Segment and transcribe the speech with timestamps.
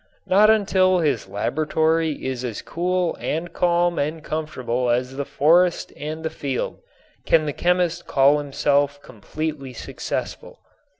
[0.25, 6.25] Not until his laboratory is as cool and calm and comfortable as the forest and
[6.25, 6.79] the field
[7.27, 10.57] can the chemist call himself completely successful.